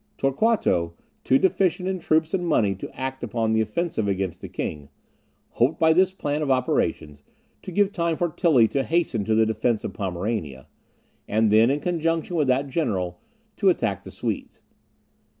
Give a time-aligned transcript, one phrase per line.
[0.17, 4.89] Torquato, too deficient in troops and money to act upon the offensive against the king,
[5.49, 7.21] hoped by this plan of operations
[7.61, 10.67] to give time for Tilly to hasten to the defence of Pomerania,
[11.27, 13.19] and then, in conjunction with that general,
[13.57, 14.63] to attack the Swedes.